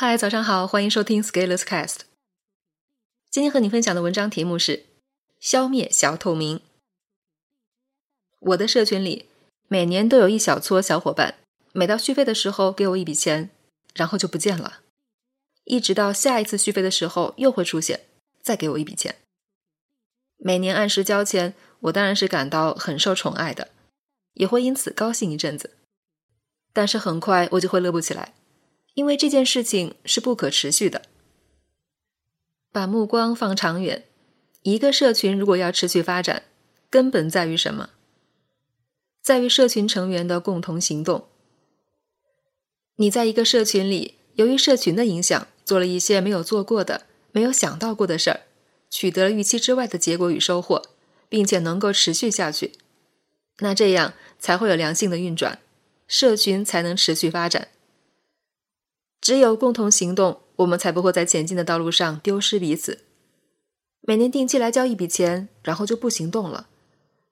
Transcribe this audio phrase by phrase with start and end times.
[0.00, 2.02] 嗨，早上好，欢迎收听 Scaleless Cast。
[3.32, 4.86] 今天和你分享的文章题目是
[5.40, 6.60] “消灭小透明”。
[8.38, 9.26] 我的社群里，
[9.66, 11.38] 每年都有一小撮小伙伴，
[11.72, 13.50] 每到续费的时候给我一笔钱，
[13.92, 14.82] 然后就不见了，
[15.64, 18.06] 一直到下一次续费的时候又会出现，
[18.40, 19.16] 再给我一笔钱。
[20.36, 23.70] 每年按时交钱，我当然是感到很受宠爱的，
[24.34, 25.76] 也会因此高兴一阵子。
[26.72, 28.34] 但是很快我就会乐不起来。
[28.98, 31.02] 因为这件事情是不可持续的。
[32.72, 34.04] 把目光放长远，
[34.62, 36.42] 一个社群如果要持续发展，
[36.90, 37.90] 根本在于什么？
[39.22, 41.28] 在于社群成员的共同行动。
[42.96, 48.40] 你在一个社群里，由于社群的影响，做了一些没有做过的、没有想到过的事儿，
[48.90, 50.82] 取得了预期之外的结果与收获，
[51.28, 52.72] 并且能够持续下去，
[53.58, 55.60] 那这样才会有良性的运转，
[56.08, 57.68] 社群才能持续发展。
[59.28, 63.04] 只有共同行动，我们才不会在前进的道路上丢失彼此。
[64.00, 66.70] 每年定期来交一笔钱，然后就不行动了，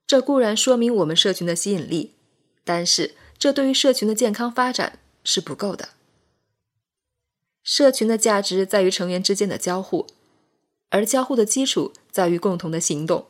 [0.06, 2.12] 这固然说明我们社群的吸引力，
[2.64, 5.89] 但是这对于社群的健康发展是不够的。
[7.62, 10.06] 社群的价值在于成员之间的交互，
[10.91, 13.28] 而交互的基础在于共同的行动。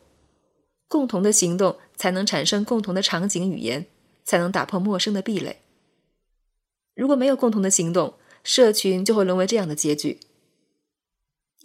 [0.88, 3.86] 共同的行动才能产生共同的场景语言，
[4.24, 5.60] 才能打破陌生的壁垒。
[6.96, 8.14] 如果没有共同的行动，
[8.46, 10.20] 社群就会沦为这样的结局：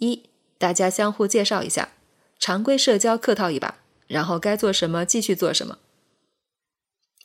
[0.00, 1.92] 一，大家相互介绍一下，
[2.40, 5.76] 常规社交客套一把，然后该做什么继续做什么；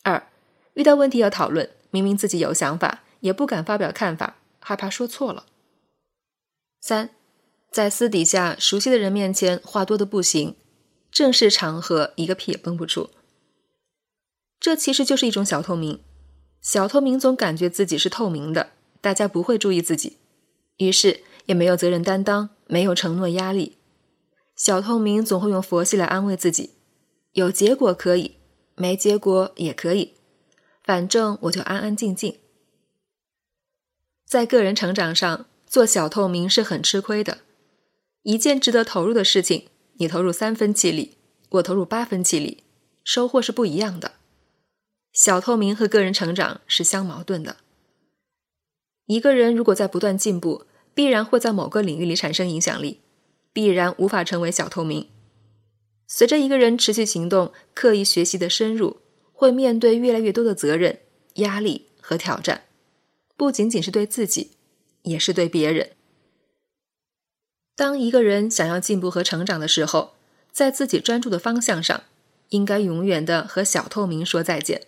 [0.03, 0.29] 二，
[0.75, 5.45] 遇到问题要讨论，明明自己有想法，也不敢发表看法，害怕说错了；
[6.79, 7.09] 三，
[7.71, 10.55] 在私底下熟悉的人面前话多的不行，
[11.09, 13.09] 正式场合一个屁也崩不出。
[14.59, 16.03] 这其实就是一种小透明，
[16.61, 18.76] 小透明总感觉自己是透明的。
[19.01, 20.17] 大家不会注意自己，
[20.77, 23.77] 于是也没有责任担当，没有承诺压力。
[24.55, 26.71] 小透明总会用佛系来安慰自己：
[27.33, 28.37] 有结果可以，
[28.75, 30.15] 没结果也可以，
[30.83, 32.37] 反正我就安安静静。
[34.27, 37.39] 在个人成长上，做小透明是很吃亏的。
[38.23, 39.67] 一件值得投入的事情，
[39.99, 41.17] 你投入三分气力，
[41.49, 42.63] 我投入八分气力，
[43.03, 44.13] 收获是不一样的。
[45.13, 47.57] 小透明和个人成长是相矛盾的。
[49.07, 52.99] 一个人如果在不断进步，必然会在某个领域里产生影响力，
[53.51, 55.07] 必然无法成为小透明。
[56.05, 58.97] 随着一个人持续行动、刻意学习的深入，
[59.33, 60.99] 会面对越来越多的责任、
[61.35, 62.63] 压力和挑战，
[63.35, 64.51] 不仅仅是对自己，
[65.03, 65.91] 也是对别人。
[67.75, 70.15] 当一个人想要进步和成长的时候，
[70.51, 72.03] 在自己专注的方向上，
[72.49, 74.87] 应该永远的和小透明说再见。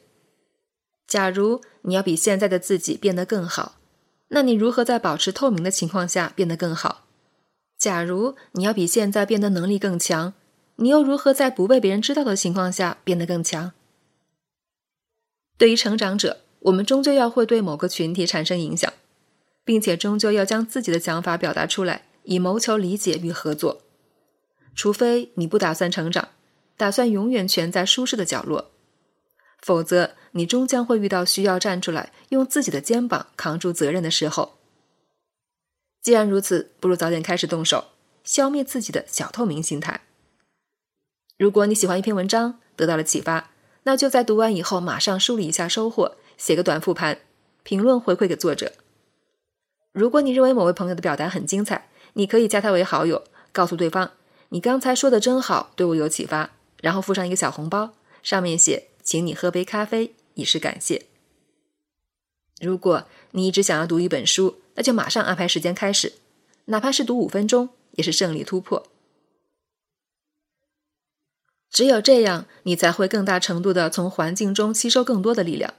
[1.07, 3.78] 假如你要比现在的自己变得更好。
[4.29, 7.05] 那你如何在保持透明的情况下变得更好？
[7.77, 10.33] 假如你要比现在变得能力更强，
[10.75, 13.71] 你又如何在不被别人知道的情况下变得更强？
[15.57, 18.91] 对于成长者，我们终究要会对某个群体产生影响，
[19.63, 23.81] 并且终究要将自己的想法表达出来，以谋求理解与合作。
[24.75, 26.29] 除非你不打算成长，
[26.77, 28.71] 打算永远蜷在舒适的角落。
[29.61, 34.57] 否则，你终将会遇到需要站出来，用自己的肩膀扛住责任的时候。
[36.01, 37.89] 既然如此，不如早点开始动手，
[38.23, 40.01] 消灭自己的小透明心态。
[41.37, 43.51] 如果你喜欢一篇文章，得到了启发，
[43.83, 47.19] 那就在读完以后马上梳理一下收获，写个短复盘，
[47.63, 48.73] 评论回馈给作者。
[49.91, 54.11] 如果你认为某位朋友的表达很精彩，你可以加他为好友，告诉对方
[54.49, 58.88] 你刚才说的真好，对我有启发，然后附上一个小红包，上面写。
[59.03, 61.05] 请你喝杯咖啡，以示感谢。
[62.61, 66.13] 如果你一直想要读一本书，那就马上安排时间开始，
[66.65, 68.87] 哪怕是读五分钟，也是胜利突破。
[71.69, 75.73] 只有这样，你才会更大程度的从环境中吸收更多的力量。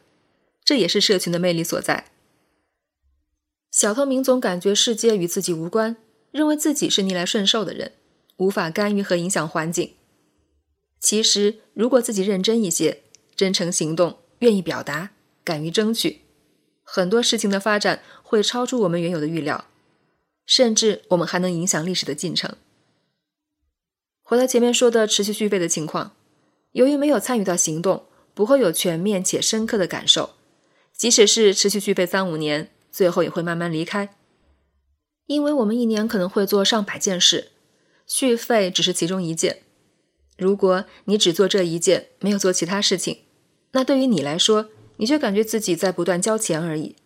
[0.64, 2.06] 这也是社群的魅力所在。
[3.70, 5.96] 小透明总感觉世界与自己无关，
[6.30, 7.92] 认为自己是逆来顺受的人，
[8.36, 9.94] 无法干预和影响环境。
[10.98, 13.02] 其实，如果自己认真一些。
[13.40, 16.20] 真诚行动，愿意表达，敢于争取，
[16.82, 19.64] 很多事情的发展会超出我们原有的预料，
[20.44, 22.54] 甚至我们还能影响历史的进程。
[24.22, 26.14] 回到前面说的持续续费的情况，
[26.72, 28.04] 由于没有参与到行动，
[28.34, 30.34] 不会有全面且深刻的感受，
[30.92, 34.14] 即使是持续续费三五年，最后也会慢慢离开，
[35.24, 37.52] 因为我们一年可能会做上百件事，
[38.06, 39.62] 续费只是其中一件。
[40.36, 43.20] 如果你只做这一件，没有做其他事情。
[43.72, 46.96] 那对于你来说，你却感觉自己在不断交钱而已。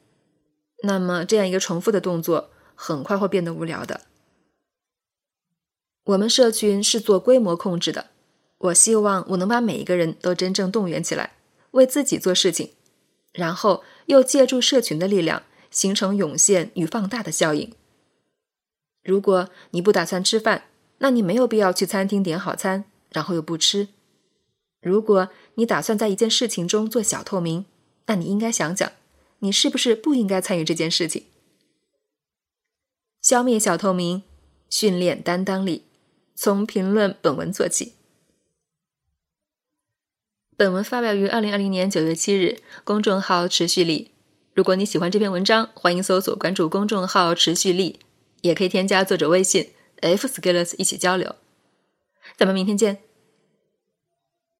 [0.82, 4.02] 那么这样一个重复的动作，很快会变得无聊的。
[6.04, 8.10] 我们社群是做规模控制的，
[8.58, 11.34] 我希望我能把每一个人都真正动员起来，
[11.70, 12.72] 为自己做事情，
[13.32, 17.72] 然后又借助社群的力量，形成涌现与放大的效应。
[19.02, 20.64] 如果你不打算吃饭，
[20.98, 23.88] 那你没有必要去餐厅点好餐，然后又不吃。
[24.82, 27.66] 如果你打算在一件事情中做小透明，
[28.06, 28.92] 那你应该想想，
[29.40, 31.24] 你是不是不应该参与这件事情？
[33.22, 34.22] 消灭小透明，
[34.68, 35.84] 训练担当力。
[36.36, 37.92] 从评论本文做起。
[40.56, 44.10] 本文发表于二零二零年九月七日，公众号“持续力”。
[44.52, 48.00] 如果你喜欢这篇文章，欢迎搜索关注公众号“持续力”，
[48.42, 49.70] 也可以添加作者微信
[50.00, 51.36] “f skillers” 一起交流。
[52.36, 52.98] 咱们明天见。